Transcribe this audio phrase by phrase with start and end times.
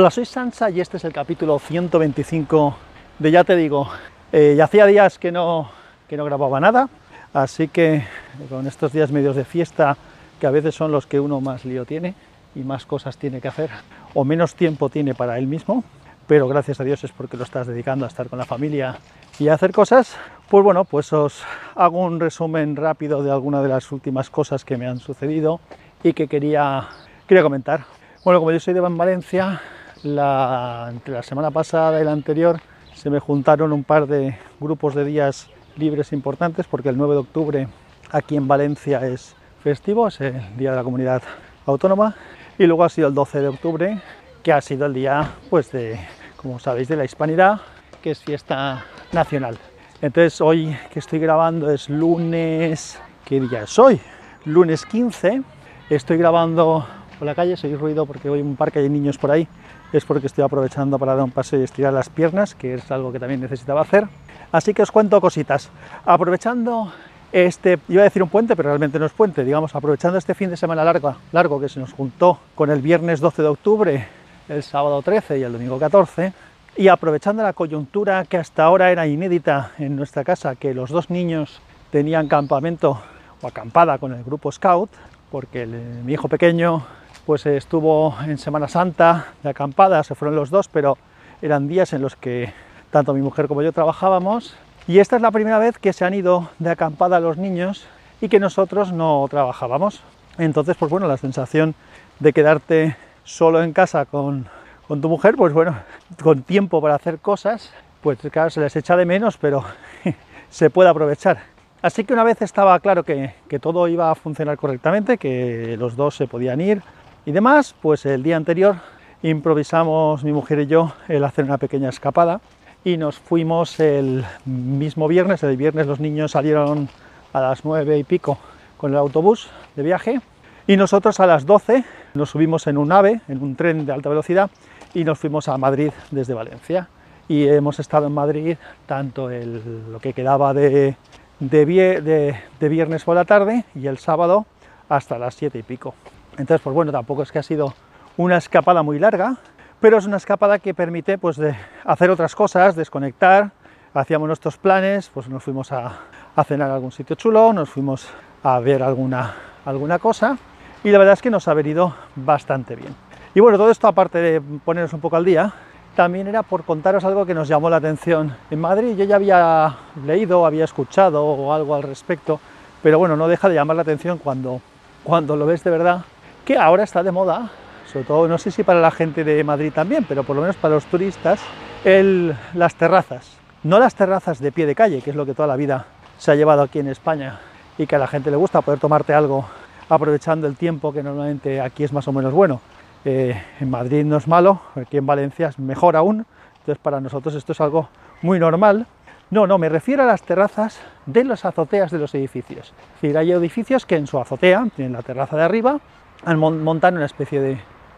[0.00, 2.76] Hola, soy Sansa y este es el capítulo 125
[3.18, 3.88] de Ya te digo.
[4.30, 5.72] Eh, ya hacía días que no,
[6.06, 6.88] que no grababa nada,
[7.34, 8.04] así que
[8.48, 9.96] con estos días medios de fiesta,
[10.38, 12.14] que a veces son los que uno más lío tiene
[12.54, 13.70] y más cosas tiene que hacer,
[14.14, 15.82] o menos tiempo tiene para él mismo,
[16.28, 19.00] pero gracias a Dios es porque lo estás dedicando a estar con la familia
[19.40, 20.14] y a hacer cosas,
[20.48, 21.42] pues bueno, pues os
[21.74, 25.58] hago un resumen rápido de algunas de las últimas cosas que me han sucedido
[26.04, 26.86] y que quería,
[27.26, 27.80] quería comentar.
[28.24, 29.60] Bueno, como yo soy de Valencia,
[30.02, 32.60] la, entre la semana pasada y la anterior
[32.94, 37.20] se me juntaron un par de grupos de días libres importantes porque el 9 de
[37.20, 37.68] octubre
[38.10, 41.22] aquí en Valencia es festivo, es el Día de la Comunidad
[41.66, 42.14] Autónoma
[42.58, 44.00] y luego ha sido el 12 de octubre
[44.42, 45.98] que ha sido el día pues de
[46.36, 47.60] como sabéis de la hispanidad
[48.02, 49.58] que es fiesta nacional
[50.00, 54.00] entonces hoy que estoy grabando es lunes ¿qué día es hoy?
[54.44, 55.42] lunes 15
[55.90, 56.86] estoy grabando
[57.18, 59.48] por la calle, soy ruido porque voy a un parque y hay niños por ahí
[59.92, 63.12] es porque estoy aprovechando para dar un paseo y estirar las piernas, que es algo
[63.12, 64.06] que también necesitaba hacer.
[64.52, 65.70] Así que os cuento cositas.
[66.04, 66.92] Aprovechando
[67.32, 70.50] este, iba a decir un puente, pero realmente no es puente, digamos, aprovechando este fin
[70.50, 74.08] de semana largo, largo que se nos juntó con el viernes 12 de octubre,
[74.48, 76.32] el sábado 13 y el domingo 14,
[76.76, 81.10] y aprovechando la coyuntura que hasta ahora era inédita en nuestra casa, que los dos
[81.10, 83.00] niños tenían campamento
[83.42, 84.90] o acampada con el grupo Scout,
[85.30, 86.86] porque mi hijo pequeño
[87.28, 90.96] pues estuvo en Semana Santa de acampada, se fueron los dos, pero
[91.42, 92.54] eran días en los que
[92.90, 94.56] tanto mi mujer como yo trabajábamos.
[94.86, 97.86] Y esta es la primera vez que se han ido de acampada los niños
[98.22, 100.00] y que nosotros no trabajábamos.
[100.38, 101.74] Entonces, pues bueno, la sensación
[102.18, 104.46] de quedarte solo en casa con,
[104.86, 105.76] con tu mujer, pues bueno,
[106.22, 109.64] con tiempo para hacer cosas, pues claro, se les echa de menos, pero
[110.48, 111.40] se puede aprovechar.
[111.82, 115.94] Así que una vez estaba claro que, que, todo iba a funcionar correctamente, que los
[115.94, 116.82] dos se podían ir,
[117.26, 118.76] y demás, pues el día anterior
[119.22, 122.40] improvisamos mi mujer y yo el hacer una pequeña escapada
[122.84, 126.88] y nos fuimos el mismo viernes, el viernes los niños salieron
[127.32, 128.38] a las nueve y pico
[128.76, 130.20] con el autobús de viaje
[130.66, 131.84] y nosotros a las 12
[132.14, 134.50] nos subimos en un AVE, en un tren de alta velocidad
[134.94, 136.88] y nos fuimos a Madrid desde Valencia
[137.28, 138.56] y hemos estado en Madrid
[138.86, 140.96] tanto el, lo que quedaba de,
[141.40, 144.46] de, de viernes por la tarde y el sábado
[144.88, 145.94] hasta las siete y pico.
[146.38, 147.74] Entonces, pues bueno, tampoco es que ha sido
[148.16, 149.36] una escapada muy larga,
[149.80, 151.54] pero es una escapada que permite pues, de
[151.84, 153.50] hacer otras cosas, desconectar,
[153.92, 155.98] hacíamos nuestros planes, pues nos fuimos a,
[156.46, 158.08] cenar a algún sitio chulo, nos fuimos
[158.44, 159.34] a ver alguna,
[159.64, 160.38] alguna cosa
[160.84, 162.94] y la verdad es que nos ha venido bastante bien.
[163.34, 165.52] Y bueno, todo esto aparte de ponernos un poco al día,
[165.96, 168.96] también era por contaros algo que nos llamó la atención en Madrid.
[168.96, 169.76] Yo ya había
[170.06, 172.38] leído, había escuchado o algo al respecto,
[172.82, 174.60] pero bueno, no deja de llamar la atención cuando,
[175.02, 176.04] cuando lo ves de verdad
[176.48, 177.50] que ahora está de moda,
[177.92, 180.56] sobre todo, no sé si para la gente de Madrid también, pero por lo menos
[180.56, 181.38] para los turistas,
[181.84, 183.36] el, las terrazas.
[183.64, 185.84] No las terrazas de pie de calle, que es lo que toda la vida
[186.16, 187.38] se ha llevado aquí en España
[187.76, 189.44] y que a la gente le gusta poder tomarte algo
[189.90, 192.62] aprovechando el tiempo que normalmente aquí es más o menos bueno.
[193.04, 196.24] Eh, en Madrid no es malo, aquí en Valencia es mejor aún,
[196.60, 197.90] entonces para nosotros esto es algo
[198.22, 198.86] muy normal.
[199.30, 202.72] No, no, me refiero a las terrazas de las azoteas de los edificios.
[202.94, 205.78] Es decir, hay edificios que en su azotea tienen la terraza de arriba
[206.24, 207.40] montar una especie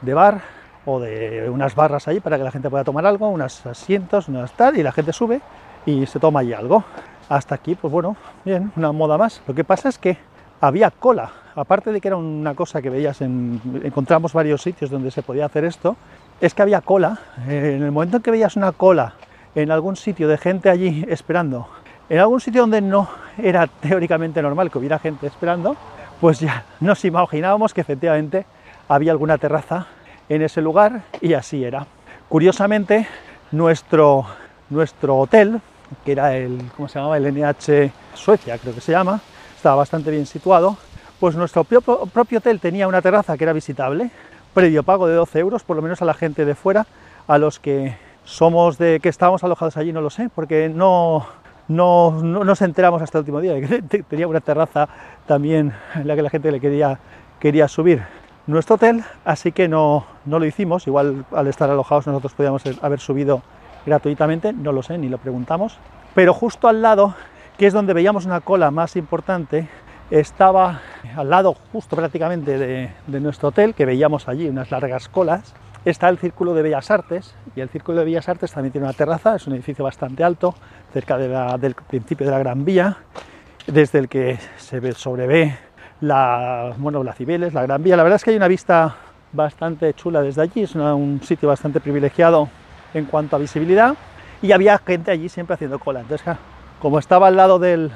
[0.03, 0.41] de, bar
[0.87, 4.53] o de unas barras ahí para que la gente pueda tomar algo, unos asientos, unas
[4.53, 5.41] tal, y la gente sube
[5.87, 6.85] y se toma allí algo.
[7.29, 9.41] Hasta aquí, pues bueno, bien, una moda más.
[9.47, 10.19] Lo que pasa es que
[10.61, 15.11] había cola, aparte de que era una cosa que veías en, encontramos varios sitios donde
[15.11, 15.97] se podía hacer esto,
[16.41, 17.19] es que había cola.
[17.47, 19.15] En el momento en que veías una cola
[19.55, 21.69] en algún sitio de gente allí esperando,
[22.09, 23.09] en algún sitio donde no
[23.39, 25.77] era teóricamente normal que hubiera gente esperando,
[26.21, 28.45] pues ya nos imaginábamos que efectivamente
[28.89, 29.87] había alguna terraza
[30.29, 31.87] en ese lugar y así era.
[32.29, 33.09] Curiosamente,
[33.51, 34.27] nuestro,
[34.69, 35.61] nuestro hotel,
[36.05, 37.17] que era el, ¿cómo se llamaba?
[37.17, 39.21] El NH Suecia, creo que se llama,
[39.57, 40.77] estaba bastante bien situado,
[41.19, 44.11] pues nuestro propio, hotel tenía una terraza que era visitable,
[44.55, 46.87] previo pago de 12 euros, por lo menos a la gente de fuera,
[47.27, 51.27] a los que somos de que estábamos alojados allí no lo sé, porque no,
[51.71, 54.89] no, nos enteramos hasta el último día de que tenía una terraza
[55.27, 56.99] también en la que la gente le quería,
[57.39, 58.03] quería subir
[58.49, 60.89] nuestro hotel, así que no, no lo hicimos.
[60.89, 63.43] Igual al estar alojados nosotros podíamos haber subido
[63.87, 65.79] gratuitamente, no lo sé, ni lo preguntamos.
[66.13, 67.15] Pero justo al lado,
[67.57, 69.69] que es donde veíamos una cola más importante,
[70.11, 70.81] estaba
[71.17, 76.19] al lado justo prácticamente de nuestro hotel, que veíamos allí unas largas colas, está el
[76.19, 79.47] Círculo de Bellas Artes y el Círculo de Bellas Artes también tiene una terraza, es
[79.47, 80.55] un edificio bastante alto,
[80.93, 82.99] cerca del principio de la Gran Vía,
[83.67, 85.59] desde el que se ve, sobrevé
[86.01, 87.97] la, bueno, la Cibeles, la Gran Vía.
[87.97, 88.97] La verdad es que hay una vista
[89.33, 92.49] bastante chula desde allí, es un sitio bastante privilegiado
[92.95, 93.95] en cuanto a visibilidad
[94.43, 96.01] y había gente allí siempre haciendo cola.
[96.01, 96.37] Entonces,
[96.81, 97.93] como estaba al lado del,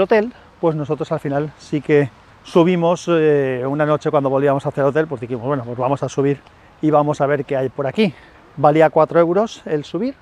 [0.00, 2.10] hotel, pues nosotros al final sí que
[2.42, 6.08] subimos eh, una noche cuando volvíamos hacia el hotel, pues dijimos, bueno, pues vamos a
[6.08, 6.40] subir
[6.82, 8.14] y vamos a ver qué hay por aquí.
[8.56, 10.14] Valía 4 euros el subir.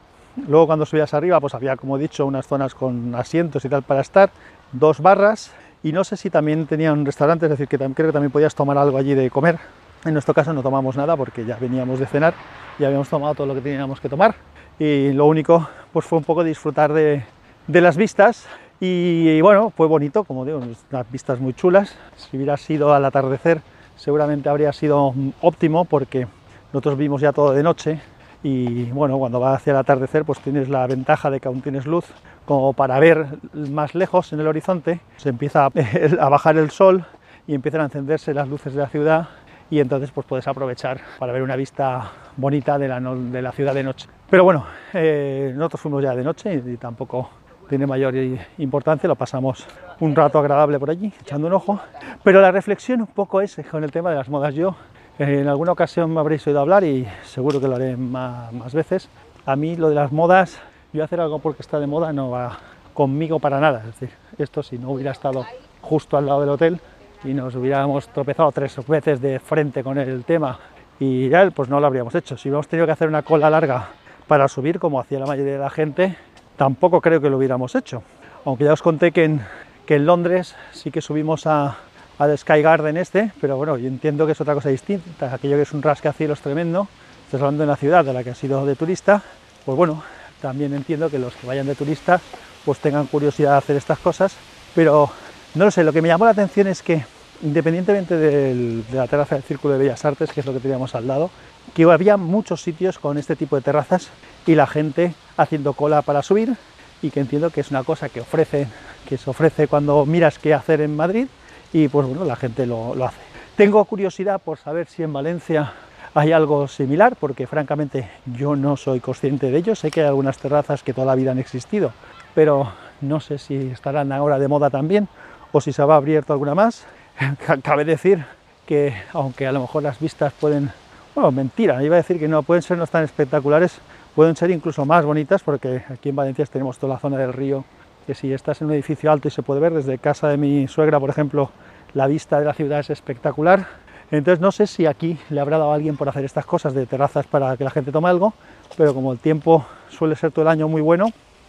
[0.49, 3.83] Luego cuando subías arriba, pues había, como he dicho, unas zonas con asientos y tal
[3.83, 4.31] para estar,
[4.73, 5.53] dos barras
[5.83, 8.79] y no sé si también tenían restaurantes, es decir, que creo que también podías tomar
[8.79, 9.59] algo allí de comer.
[10.05, 12.35] En nuestro caso no tomamos nada porque ya veníamos de cenar
[12.79, 14.35] y habíamos tomado todo lo que teníamos que tomar
[14.79, 17.25] y lo único pues fue un poco disfrutar de,
[17.69, 18.47] las vistas
[18.81, 21.95] y, bueno, fue bonito, como digo, unas vistas muy chulas.
[22.17, 23.61] Si hubiera sido al atardecer
[23.97, 26.27] seguramente habría sido óptimo porque
[26.73, 28.01] nosotros vimos ya todo de noche
[28.43, 31.87] y bueno, cuando va hacia el atardecer pues tienes la ventaja de que aún tienes
[31.87, 32.07] luz
[32.45, 37.05] como para ver más lejos en el horizonte, se empieza a bajar el sol
[37.47, 39.29] y empiezan a encenderse las luces de la ciudad
[39.71, 43.73] y entonces pues puedes aprovechar para ver una vista bonita de la, de la ciudad
[43.75, 44.07] de noche.
[44.29, 47.31] Pero bueno, eh, nosotros fuimos ya de noche y, tampoco
[47.69, 48.15] tiene mayor
[48.59, 49.67] importancia, lo pasamos
[50.01, 51.81] un rato agradable por allí, echando un ojo.
[52.23, 54.55] Pero la reflexión un poco es con el tema de las modas.
[54.55, 54.77] Yo
[55.19, 59.09] en alguna ocasión me habréis oído hablar y seguro que lo haré más, veces.
[59.45, 60.59] A mí lo de las modas,
[60.93, 62.59] yo hacer algo porque está de moda no va
[62.95, 63.81] conmigo para nada.
[63.81, 65.45] Es decir, esto si no hubiera estado
[65.81, 66.81] justo al lado del hotel,
[67.25, 70.59] y nos hubiéramos tropezado tres veces de frente con el tema
[70.99, 72.37] y ya pues no lo habríamos hecho.
[72.37, 73.91] Si hubiéramos tenido que hacer una cola larga
[74.27, 76.17] para subir, como hacía la mayoría de la gente,
[76.57, 78.03] tampoco creo que lo hubiéramos hecho.
[78.45, 81.77] Aunque ya os conté que en Londres sí que subimos a,
[82.19, 85.63] al Sky Garden este, pero bueno, yo entiendo que es otra cosa distinta, aquello que
[85.63, 86.89] es un rascacielos tremendo,
[87.25, 89.23] estás hablando de una ciudad de la que ha sido de turista,
[89.65, 90.03] pues bueno,
[90.41, 92.21] también entiendo que los que vayan de turista
[92.65, 94.35] pues tengan curiosidad de hacer estas cosas,
[94.75, 95.11] pero
[95.55, 97.05] no lo sé, lo que me llamó la atención es que
[97.43, 101.09] independientemente de la terraza del Círculo de Bellas Artes, que es lo que teníamos al
[101.09, 101.31] lado,
[101.75, 104.11] que había muchos sitios con este tipo de terrazas
[104.47, 106.57] y la gente haciendo cola para subir
[107.03, 108.69] y que entiendo que es una cosa que ofrece,
[109.09, 111.27] que se ofrece cuando miras qué hacer en Madrid
[111.73, 113.21] y pues bueno, la gente lo, lo hace.
[113.57, 115.73] Tengo curiosidad por saber si en Valencia
[116.15, 119.75] hay algo similar, porque francamente yo no soy consciente de ello.
[119.75, 121.93] Sé que hay algunas terrazas que toda la vida han existido,
[122.35, 125.09] pero no sé si estarán ahora de moda también
[125.53, 126.87] o si se habrá abierto alguna más.
[127.63, 128.25] Cabe decir
[128.67, 130.71] que, aunque a lo mejor las vistas pueden,
[131.15, 133.81] bueno, mentira, iba a decir que no pueden ser no tan espectaculares,
[134.15, 137.65] pueden ser incluso más bonitas, porque aquí en Valencia tenemos toda la zona del río,
[138.07, 140.69] que si estás en un edificio alto y se puede ver desde casa de mi
[140.69, 141.51] suegra, por ejemplo,
[141.95, 143.67] la vista de la ciudad es espectacular.
[144.11, 146.87] Entonces no sé si aquí le habrá dado a alguien por hacer estas cosas de
[146.87, 148.35] terrazas para que la gente tome algo,
[148.77, 151.07] pero como el tiempo suele ser todo el año muy bueno,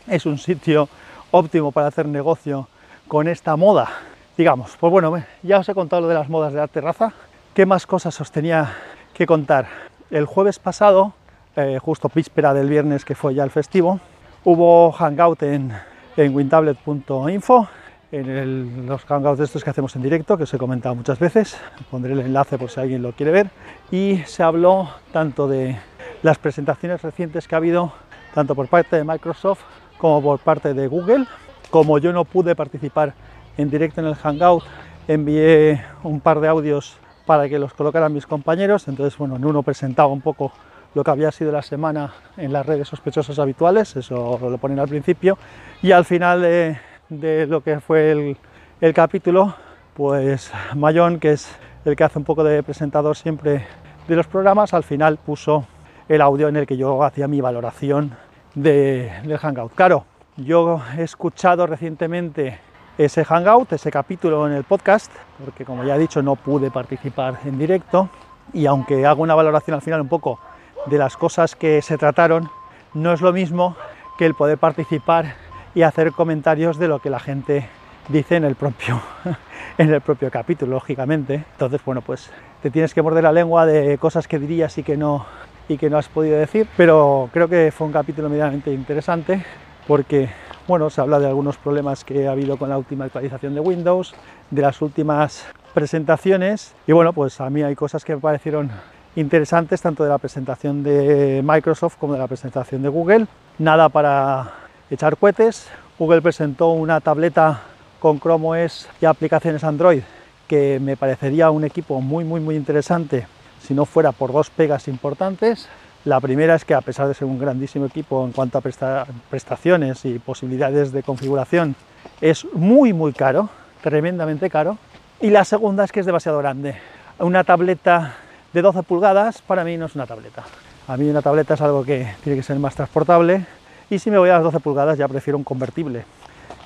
[0.08, 0.88] es un sitio
[1.32, 2.68] óptimo para hacer negocio
[3.08, 3.90] con esta moda,
[4.38, 4.78] digamos.
[4.80, 7.12] Pues bueno, ya os he contado lo de las modas de la terraza.
[7.54, 8.74] ¿Qué más cosas os tenía
[9.14, 9.68] que contar?
[10.10, 11.14] El jueves pasado,
[11.56, 14.00] eh, justo víspera del viernes que fue ya el festivo,
[14.46, 15.74] hubo hangout en,
[16.18, 17.68] en wintablet.info,
[18.12, 21.57] en los hangouts de estos que hacemos en directo, que os he comentado muchas veces,
[21.89, 23.50] pondré el enlace por si alguien lo quiere ver,
[23.92, 25.77] y se habló tanto de
[26.21, 27.92] las presentaciones recientes que ha habido,
[28.33, 29.62] tanto por parte de Microsoft
[29.98, 31.25] como por parte de Google,
[31.69, 33.13] como yo no pude participar
[33.57, 34.63] en directo en el Hangout,
[35.07, 38.88] envié un par de audios para que los colocaran mis compañeros.
[38.88, 40.51] Entonces, bueno, en uno presentaba un poco
[40.95, 44.88] lo que había sido la semana en las redes sospechosas habituales, eso lo ponen al
[44.88, 45.38] principio,
[45.82, 48.38] y al final de, lo que fue el,
[48.82, 49.56] el capítulo,
[49.94, 53.65] pues Mayón, que es el que hace un poco de presentador siempre
[54.08, 55.65] de los programas, al final puso
[56.08, 58.15] el audio en el que yo hacía mi valoración
[58.56, 59.74] de, del Hangout.
[59.74, 60.06] Claro,
[60.38, 62.60] yo he escuchado recientemente
[62.98, 65.12] ese hangout, ese capítulo en el podcast,
[65.44, 68.10] porque como ya he dicho no pude participar en directo
[68.53, 70.39] y aunque hago una valoración al final un poco
[70.86, 72.50] de las cosas que se trataron,
[72.94, 73.75] no es lo mismo
[74.18, 75.36] que el poder participar
[75.75, 77.68] y hacer comentarios de lo que la gente
[78.10, 79.02] dice en el propio,
[79.78, 81.44] en el propio capítulo, lógicamente.
[81.54, 82.30] Entonces, bueno, pues
[82.62, 85.25] te tienes que morder la lengua de cosas que dirías y que no
[85.70, 89.46] y que no has podido decir, pero creo que fue un capítulo medianamente interesante
[89.88, 90.30] porque
[90.68, 94.13] bueno, se habla de algunos problemas que ha habido con la última actualización de Windows,
[94.50, 98.72] de las últimas presentaciones y bueno, pues a mí hay cosas que me parecieron
[99.15, 103.27] interesantes tanto de la presentación de Microsoft como de la presentación de Google.
[103.60, 104.51] Nada para
[104.89, 105.67] echar cohetes.
[106.00, 107.62] Google presentó una tableta
[108.00, 110.01] con Chrome OS y aplicaciones Android
[110.48, 113.27] que me parecería un equipo muy muy muy interesante
[113.62, 115.70] si no fuera por dos pegas importantes.
[116.03, 120.03] La primera es que a pesar de ser un grandísimo equipo en cuanto a prestaciones
[120.03, 121.75] y posibilidades de configuración,
[122.20, 123.50] es muy muy caro,
[123.82, 124.77] tremendamente caro.
[125.22, 126.75] Y la segunda es que es demasiado grande.
[127.20, 128.15] Una tableta
[128.53, 130.43] de 12 pulgadas para mí no es una tableta.
[130.88, 133.45] A mí una tableta es algo que tiene que ser más transportable
[133.89, 136.05] y si me voy a las 12 pulgadas ya prefiero un convertible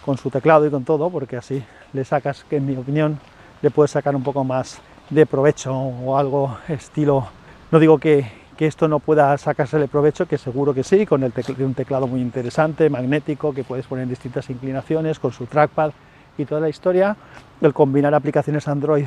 [0.06, 1.64] con su teclado y con todo porque así
[1.94, 3.20] le sacas, que en mi opinión
[3.62, 7.30] le puedes sacar un poco más de provecho o algo estilo,
[7.72, 11.32] no digo que, que esto no pueda sacársele provecho, que seguro que sí, con el
[11.60, 15.92] un teclado muy interesante, magnético, que puedes poner en distintas inclinaciones, con su trackpad
[16.38, 17.16] y toda la historia,
[17.62, 19.06] el combinar aplicaciones Android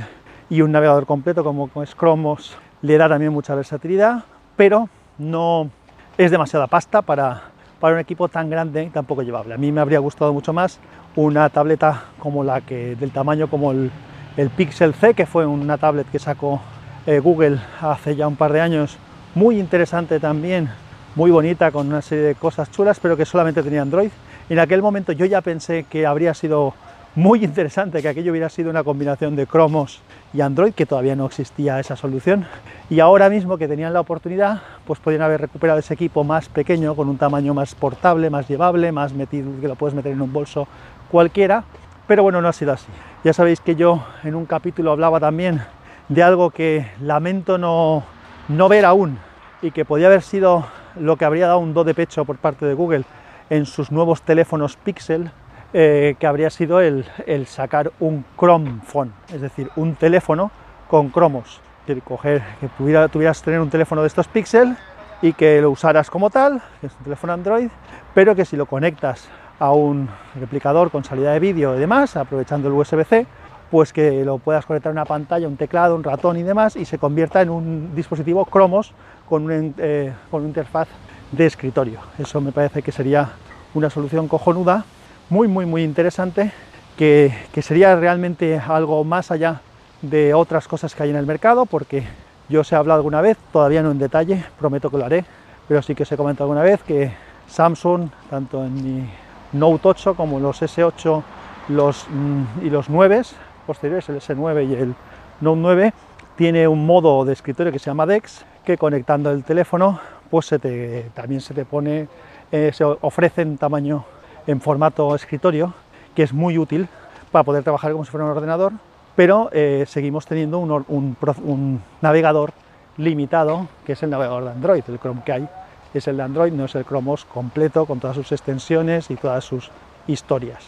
[0.49, 4.25] y un navegador completo como es Chromos le da también mucha versatilidad,
[4.56, 5.70] pero no
[6.16, 7.42] es demasiada pasta para,
[7.78, 9.54] para un equipo tan grande y tan poco llevable.
[9.54, 10.78] A mí me habría gustado mucho más
[11.16, 13.90] una tableta como la que del tamaño como el,
[14.37, 16.60] el Pixel C, que fue una tablet que sacó
[17.06, 18.99] eh, Google hace ya un par de años,
[19.34, 20.68] muy interesante también,
[21.14, 24.10] muy bonita, con una serie de cosas chulas, pero que solamente tenía Android.
[24.49, 26.75] En aquel momento yo ya pensé que habría sido
[27.17, 30.00] muy interesante que aquello hubiera sido una combinación de cromos
[30.33, 32.47] y Android, que todavía no existía esa solución.
[32.88, 36.95] Y ahora mismo que tenían la oportunidad, pues podrían haber recuperado ese equipo más pequeño,
[36.95, 40.33] con un tamaño más portable, más llevable, más metido, que lo puedes meter en un
[40.33, 40.69] bolso
[41.11, 41.64] cualquiera.
[42.07, 42.87] Pero bueno, no ha sido así.
[43.25, 45.62] Ya sabéis que yo en un capítulo hablaba también
[46.09, 48.05] de algo que lamento no,
[48.49, 49.19] no ver aún
[49.62, 50.67] y que podía haber sido
[50.99, 53.05] lo que habría dado un do de pecho por parte de Google
[53.49, 55.31] en sus nuevos teléfonos Pixel,
[55.73, 57.05] eh, que habría sido el,
[57.47, 60.50] sacar un Chrome Phone, es decir, un teléfono
[60.89, 61.61] con cromos.
[61.87, 64.77] Que, coger, que pudiera, tuvieras tener un teléfono de estos Pixel
[65.23, 67.69] y que lo usaras como tal, que es un teléfono Android,
[68.15, 70.09] pero que si lo conectas a un
[70.39, 73.27] replicador con salida de vídeo y demás, aprovechando el USB-C,
[73.71, 76.85] pues que lo puedas conectar a una pantalla, un teclado, un ratón y demás, y
[76.85, 78.93] se convierta en un dispositivo Chromos
[79.29, 79.47] con,
[79.79, 80.89] eh, con una interfaz
[81.31, 82.00] de escritorio.
[82.19, 83.31] Eso me parece que sería
[83.75, 84.85] una solución cojonuda
[85.30, 86.50] muy, muy, muy interesante,
[86.96, 87.32] que,
[87.62, 89.60] sería realmente algo más allá
[90.02, 92.02] de otras cosas que hay en el mercado, porque
[92.49, 95.25] yo os he hablado alguna vez, todavía no en detalle, prometo que lo haré,
[95.68, 97.12] pero sí que os he comentado alguna vez que
[97.46, 99.08] Samsung, tanto en mi
[99.52, 101.22] Note 8 como los S8
[101.68, 103.22] los, mm, y los 9
[103.66, 104.94] posteriores, el S9 y el
[105.40, 105.92] Note 9,
[106.37, 110.58] tiene un modo de escritorio que se llama DeX, que conectando el teléfono, pues se
[110.58, 112.08] te, también se te pone,
[112.50, 114.04] eh, se ofrece en tamaño
[114.47, 115.75] en formato escritorio,
[116.14, 116.88] que es muy útil
[117.30, 118.73] para poder trabajar como si fuera un ordenador,
[119.16, 122.52] pero eh, seguimos teniendo un, navegador
[122.97, 125.49] limitado, que es el navegador de Android, el Chrome que hay
[125.92, 129.44] es el de Android, no es el Chromos completo con todas sus extensiones y todas
[129.44, 129.70] sus
[130.06, 130.64] historias.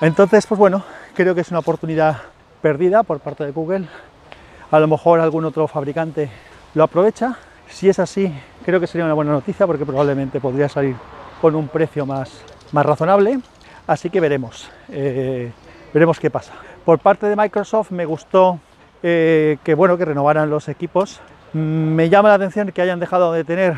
[0.00, 0.82] Entonces, pues bueno,
[1.14, 2.16] creo que es una oportunidad
[2.60, 3.86] perdida por parte de Google.
[4.70, 6.28] A lo mejor algún otro fabricante
[6.74, 7.36] lo aprovecha.
[7.68, 8.32] Si es así,
[8.64, 10.96] creo que sería una buena noticia porque probablemente podría salir
[11.40, 12.42] con un precio más,
[12.72, 13.40] más razonable,
[13.86, 15.52] así que veremos, eh,
[15.92, 16.54] veremos qué pasa.
[16.84, 18.58] Por parte de Microsoft me gustó
[19.02, 21.20] eh, que bueno que renovaran los equipos.
[21.52, 23.74] Me llama la atención que hayan dejado de tener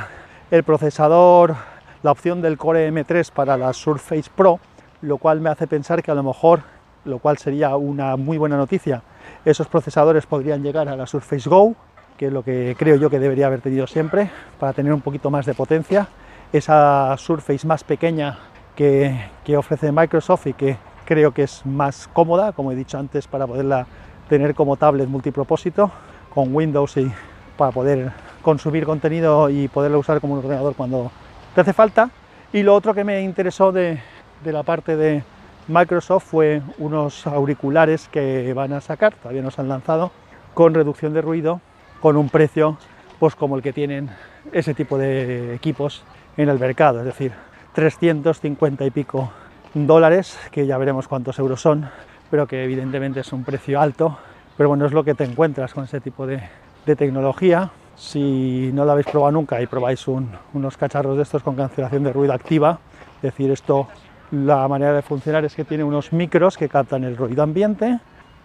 [0.51, 1.57] el procesador,
[2.03, 4.61] la opción del Core M3 para la Surface Pro,
[5.03, 6.61] lo cual me hace pensar que a lo mejor,
[7.05, 9.03] lo cual sería una muy buena noticia,
[9.45, 11.75] esos procesadores podrían llegar a la Surface Go,
[12.17, 15.31] que es lo que creo yo que debería haber tenido siempre, para tener un poquito
[15.31, 16.07] más de potencia.
[16.53, 18.39] Esa Surface más pequeña
[18.75, 23.47] que, ofrece Microsoft y que creo que es más cómoda, como he dicho antes, para
[23.47, 23.87] poderla
[24.29, 25.91] tener como tablet multipropósito
[26.35, 27.11] con Windows y
[27.57, 28.13] para poder
[28.43, 31.11] consumir contenido y poderlo usar como un ordenador cuando
[31.55, 32.11] te hace falta.
[32.53, 34.01] Y lo otro que me interesó de,
[34.43, 35.23] de la parte de
[35.69, 40.11] Microsoft fue unos auriculares que van a sacar, todavía no se han lanzado,
[40.53, 41.61] con reducción de ruido,
[42.01, 42.77] con un precio
[43.19, 44.11] pues como el que tienen
[44.53, 46.03] ese tipo de equipos
[46.37, 47.33] en el mercado, es decir,
[47.75, 49.33] 350 y pico
[49.75, 51.91] dólares, que ya veremos cuántos euros son,
[52.31, 54.17] pero que evidentemente es un precio alto,
[54.57, 56.41] pero bueno, es lo que te encuentras con ese tipo de,
[56.85, 57.71] tecnología.
[57.97, 62.13] Si no lo habéis probado nunca y probáis unos cacharros de estos con cancelación de
[62.13, 62.79] ruido activa,
[63.17, 63.89] es decir, esto
[64.31, 67.99] la manera de funcionar es que tiene unos micros que captan el ruido ambiente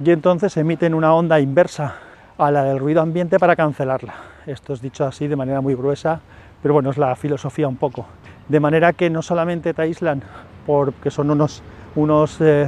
[0.03, 1.95] y entonces emiten una onda inversa
[2.37, 4.15] a la del ruido ambiente para cancelarla.
[4.47, 6.21] Esto es dicho así de manera muy gruesa,
[6.61, 8.05] pero bueno, es la filosofía un poco
[8.49, 10.21] de manera que no solamente te aíslan
[10.65, 11.63] porque son unos,
[11.95, 12.67] unos eh,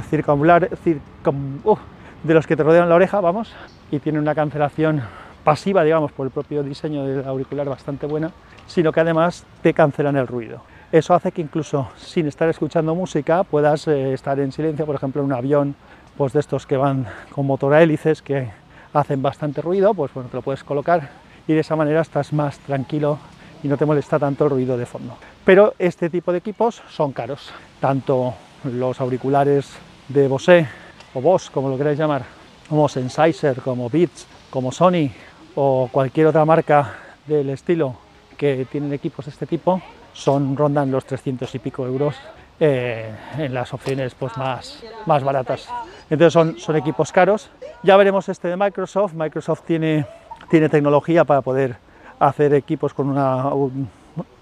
[1.64, 1.76] uh,
[2.22, 3.52] de los que te rodean la oreja, vamos,
[3.90, 5.02] y tienen una cancelación
[5.44, 8.30] pasiva, digamos, por el propio diseño del auricular bastante buena,
[8.66, 10.62] sino que además te cancelan el ruido.
[10.92, 15.22] Eso hace que incluso sin estar escuchando música puedas eh, estar en silencio, por ejemplo,
[15.22, 15.74] en un avión
[16.16, 18.50] pues de estos que van con motor a hélices que
[18.92, 21.08] hacen bastante ruido, pues bueno, te lo puedes colocar
[21.48, 23.18] y de esa manera estás más tranquilo
[23.62, 25.16] y no te molesta tanto el ruido de fondo.
[25.44, 27.50] Pero este tipo de equipos son caros,
[27.80, 29.70] tanto los auriculares
[30.08, 30.66] de Bose
[31.14, 32.24] o Bose, como lo queráis llamar,
[32.68, 35.10] como Sennheiser, como Beats, como Sony
[35.54, 36.94] o cualquier otra marca
[37.26, 37.94] del estilo
[38.36, 39.80] que tienen equipos de este tipo
[40.12, 42.16] son rondan los 300 y pico euros
[42.60, 45.68] eh, en las opciones pues, más, más baratas.
[46.10, 47.50] Entonces son, son equipos caros.
[47.82, 49.14] Ya veremos este de Microsoft.
[49.14, 50.06] Microsoft tiene,
[50.50, 51.76] tiene tecnología para poder
[52.28, 53.16] hacer equipos con,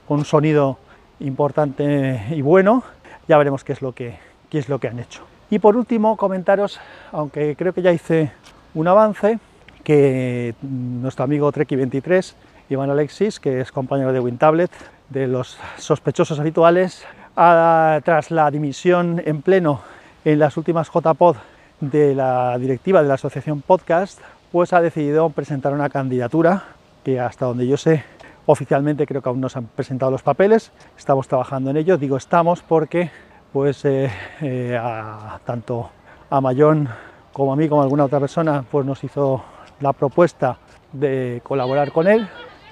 [0.09, 0.79] un sonido
[1.21, 2.83] importante y bueno.
[3.29, 4.19] Ya veremos qué es lo que,
[4.49, 5.23] qué es lo que han hecho.
[5.51, 6.81] Y por último, comentaros,
[7.13, 8.33] aunque creo que ya hice
[8.75, 9.39] un avance,
[9.85, 12.35] que nuestro amigo Treki23,
[12.71, 14.71] Iván Alexis, que es compañero de WinTablet,
[15.09, 19.81] de los sospechosos habituales, tras la dimisión en pleno
[20.25, 21.37] en las últimas JPod
[21.81, 24.21] de la directiva de la asociación Podcast,
[24.53, 26.65] pues ha decidido presentar una candidatura
[27.02, 28.04] que hasta donde yo sé
[28.47, 32.16] oficialmente creo que aún no se han presentado los papeles, estamos trabajando en ello, digo
[32.16, 33.11] estamos porque
[33.52, 35.90] pues eh, eh, a, tanto
[36.28, 36.88] a Mayón
[37.33, 39.42] como a mí como alguna otra persona pues nos hizo
[39.80, 40.59] la propuesta
[40.92, 42.28] de colaborar con él.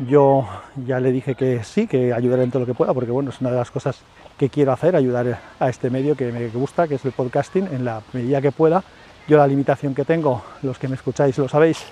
[0.09, 0.47] Yo
[0.87, 3.41] ya le dije que sí, que ayudaré en todo lo que pueda, porque bueno, es
[3.41, 4.01] una de las cosas
[4.37, 7.85] que quiero hacer, ayudar a este medio que me gusta, que es el podcasting, en
[7.85, 8.85] la medida que pueda.
[9.27, 11.85] Yo la limitación que tengo, los que me escucháis lo sabéis,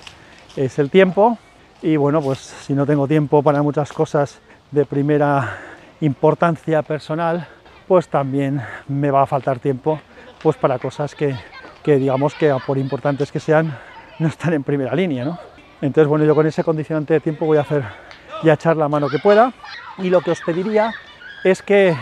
[0.54, 1.36] es el tiempo.
[1.82, 4.38] Y bueno, pues si no tengo tiempo para muchas cosas
[4.70, 5.58] de primera
[6.00, 7.46] importancia personal,
[7.86, 10.00] pues también me va a faltar tiempo
[10.42, 11.34] pues para cosas que,
[11.82, 13.76] que digamos que por importantes que sean,
[14.18, 15.38] no están en primera línea, ¿no?
[15.80, 17.84] Entonces, bueno, yo con ese condicionante de tiempo voy a hacer
[18.42, 19.52] y a echar la mano que pueda.
[19.98, 20.94] Y lo que os pediría
[21.44, 21.94] es que,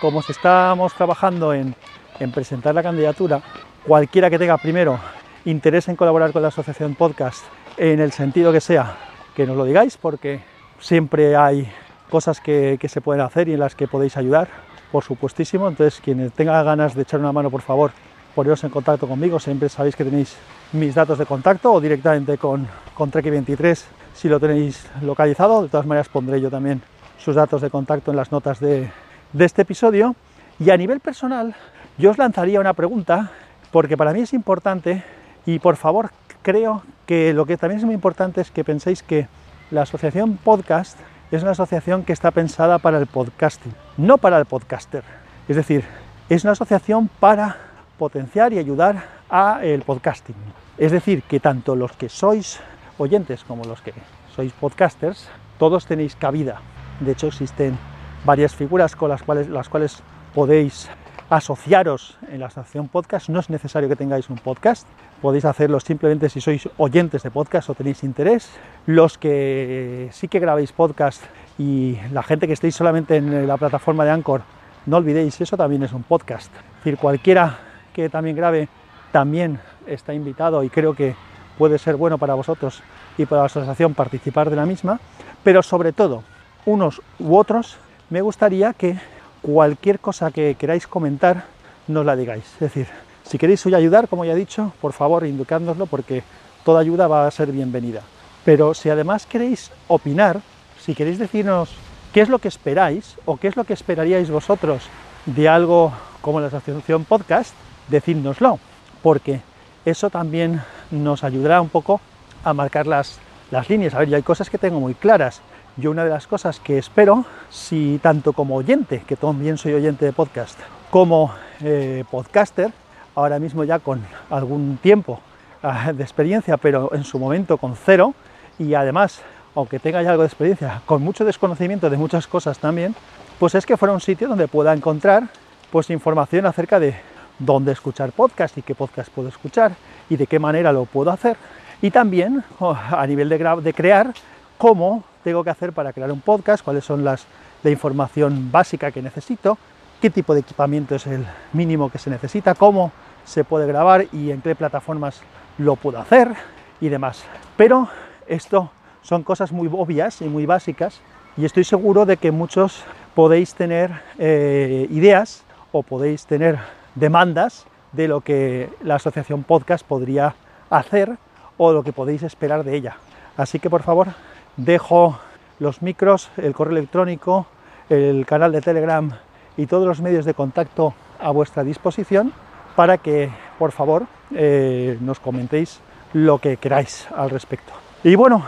[0.00, 1.74] como si estamos trabajando en,
[2.18, 3.42] en presentar la candidatura,
[3.86, 4.98] cualquiera que tenga primero
[5.44, 7.44] interés en colaborar con la asociación podcast,
[7.76, 8.96] en el sentido que sea,
[9.38, 10.40] que nos lo digáis, porque
[10.80, 11.70] siempre hay
[12.10, 14.48] cosas que, que se pueden hacer y en las que podéis ayudar,
[14.90, 15.68] por supuestísimo.
[15.68, 17.92] Entonces, quien tenga ganas de echar una mano, por favor,
[18.34, 19.38] poneros en contacto conmigo.
[19.38, 20.34] Siempre sabéis que tenéis
[20.72, 23.80] mis datos de contacto o directamente con, con Treki23
[24.12, 25.62] si lo tenéis localizado.
[25.62, 26.82] De todas maneras pondré yo también
[27.16, 28.90] sus datos de contacto en las notas de,
[29.32, 30.16] de este episodio.
[30.58, 31.54] Y a nivel personal,
[31.96, 33.30] yo os lanzaría una pregunta,
[33.70, 35.04] porque para mí es importante
[35.46, 36.10] y por favor
[36.42, 39.28] creo que lo que también es muy importante es que penséis que
[39.70, 40.98] la asociación podcast
[41.30, 45.02] es una asociación que está pensada para el podcasting, no para el podcaster.
[45.48, 45.86] Es decir,
[46.28, 47.56] es una asociación para
[47.96, 50.36] potenciar y ayudar a el podcasting.
[50.76, 52.60] Es decir, que tanto los que sois
[52.98, 53.94] oyentes como los que
[54.36, 56.60] sois podcasters, todos tenéis cabida.
[57.00, 57.78] De hecho, existen
[58.26, 60.02] varias figuras con las cuales, las cuales
[60.34, 60.90] podéis
[61.30, 63.30] asociaros en la asociación podcast.
[63.30, 64.86] No es necesario que tengáis un podcast,
[65.20, 68.50] podéis hacerlo simplemente si sois oyentes de podcast o tenéis interés.
[68.86, 71.22] Los que sí que grabéis podcast
[71.58, 74.42] y la gente que estéis solamente en la plataforma de Anchor,
[74.86, 76.52] no olvidéis, eso también es un podcast.
[76.54, 77.58] Es decir, cualquiera
[77.92, 78.68] que también grabe
[79.12, 81.14] también está invitado y creo que
[81.56, 82.82] puede ser bueno para vosotros
[83.16, 85.00] y para la asociación participar de la misma,
[85.42, 86.22] pero sobre todo,
[86.66, 87.78] unos u otros,
[88.10, 88.98] me gustaría que
[89.42, 91.44] cualquier cosa que queráis comentar
[91.88, 92.44] nos la digáis.
[92.54, 92.86] Es decir,
[93.28, 96.22] si queréis ayudar, como ya he dicho, por favor indicádnoslo porque
[96.64, 98.00] toda ayuda va a ser bienvenida.
[98.44, 100.40] Pero si además queréis opinar,
[100.80, 101.70] si queréis decirnos
[102.14, 104.84] qué es lo que esperáis o qué es lo que esperaríais vosotros
[105.26, 107.54] de algo como la asociación podcast,
[107.88, 108.58] decídnoslo,
[109.02, 109.42] porque
[109.84, 112.00] eso también nos ayudará un poco
[112.44, 113.18] a marcar las,
[113.50, 113.92] las líneas.
[113.94, 115.42] A ver, yo hay cosas que tengo muy claras.
[115.76, 120.06] Yo una de las cosas que espero, si tanto como oyente, que también soy oyente
[120.06, 120.58] de podcast,
[120.90, 122.72] como eh, podcaster,
[123.18, 124.00] ahora mismo ya con
[124.30, 125.20] algún tiempo
[125.62, 128.14] uh, de experiencia, pero en su momento con cero,
[128.58, 129.22] y además,
[129.56, 132.94] aunque tenga ya algo de experiencia, con mucho desconocimiento de muchas cosas también,
[133.40, 135.24] pues es que fuera un sitio donde pueda encontrar
[135.70, 136.94] pues información acerca de
[137.38, 139.72] dónde escuchar podcast y qué podcast puedo escuchar
[140.08, 141.36] y de qué manera lo puedo hacer.
[141.82, 144.12] Y también a nivel de, de crear,
[144.56, 147.26] cómo tengo que hacer para crear un podcast, cuáles son las
[147.62, 149.58] la información básica que necesito,
[150.00, 152.92] qué tipo de equipamiento es el mínimo que se necesita, cómo
[153.28, 155.20] se puede grabar y en qué plataformas
[155.58, 156.34] lo puedo hacer
[156.80, 157.24] y demás.
[157.56, 157.88] Pero
[158.26, 158.70] esto
[159.02, 161.00] son cosas muy obvias y muy básicas
[161.36, 162.82] y estoy seguro de que muchos
[163.14, 166.58] podéis tener eh, ideas o podéis tener
[166.94, 170.34] demandas de lo que la asociación podcast podría
[170.70, 171.16] hacer
[171.58, 172.96] o lo que podéis esperar de ella.
[173.36, 174.08] Así que por favor,
[174.56, 175.18] dejo
[175.58, 177.46] los micros, el correo electrónico,
[177.90, 179.10] el canal de Telegram
[179.56, 182.32] y todos los medios de contacto a vuestra disposición
[182.78, 185.80] para que por favor eh, nos comentéis
[186.12, 187.72] lo que queráis al respecto.
[188.04, 188.46] Y bueno,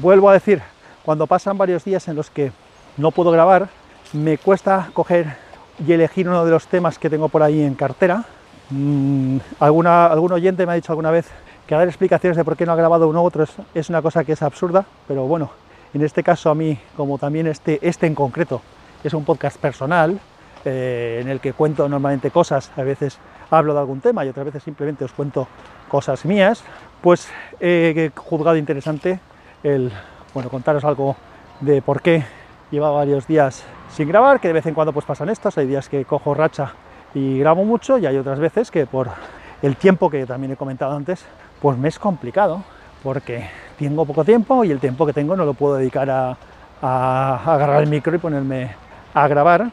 [0.00, 0.62] vuelvo a decir,
[1.02, 2.52] cuando pasan varios días en los que
[2.96, 3.68] no puedo grabar,
[4.12, 5.34] me cuesta coger
[5.84, 8.22] y elegir uno de los temas que tengo por ahí en cartera.
[8.70, 11.26] Mm, alguna, algún oyente me ha dicho alguna vez
[11.66, 14.00] que dar explicaciones de por qué no ha grabado uno u otro es, es una
[14.00, 15.50] cosa que es absurda, pero bueno,
[15.92, 18.62] en este caso a mí, como también este, este en concreto,
[19.02, 20.20] es un podcast personal,
[20.64, 23.18] eh, en el que cuento normalmente cosas, a veces
[23.50, 25.48] hablo de algún tema y otras veces simplemente os cuento
[25.88, 26.62] cosas mías,
[27.00, 27.28] pues
[27.60, 29.20] he juzgado interesante
[29.62, 29.90] el
[30.34, 31.16] bueno, contaros algo
[31.60, 32.24] de por qué
[32.70, 35.88] lleva varios días sin grabar, que de vez en cuando pues pasan estos, hay días
[35.88, 36.72] que cojo racha
[37.14, 39.08] y grabo mucho y hay otras veces que por
[39.62, 41.24] el tiempo que también he comentado antes,
[41.60, 42.62] pues me es complicado
[43.02, 46.36] porque tengo poco tiempo y el tiempo que tengo no lo puedo dedicar a,
[46.80, 48.70] a agarrar el micro y ponerme
[49.12, 49.70] a grabar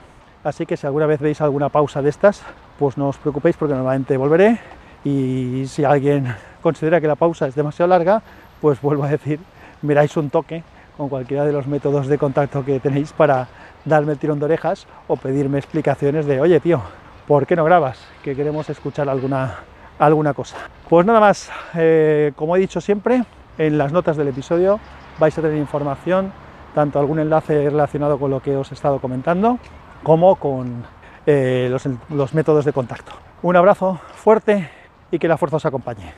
[0.48, 2.42] Así que si alguna vez veis alguna pausa de estas,
[2.80, 4.58] pues no os preocupéis porque normalmente volveré
[5.04, 8.22] y si alguien considera que la pausa es demasiado larga,
[8.62, 9.42] pues vuelvo a decir,
[9.82, 10.64] miráis un toque
[10.96, 13.50] con cualquiera de los métodos de contacto que tenéis para
[13.84, 16.82] darme el tirón de orejas o pedirme explicaciones de, oye tío,
[17.28, 18.00] ¿por qué no grabas?
[18.24, 19.56] Que queremos escuchar alguna,
[20.00, 20.56] alguna cosa.
[20.88, 23.26] Pues nada más, eh, como he dicho siempre,
[23.58, 24.80] en las notas del episodio
[25.20, 26.32] vais a tener información,
[26.74, 29.60] tanto algún enlace relacionado con lo que os he estado comentando,
[30.08, 30.86] como con
[31.26, 33.12] eh, los, los métodos de contacto.
[33.42, 34.70] Un abrazo fuerte
[35.12, 36.14] y que la fuerza os acompañe.